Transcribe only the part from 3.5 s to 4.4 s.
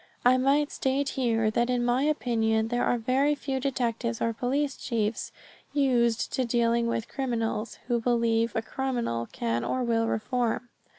detectives or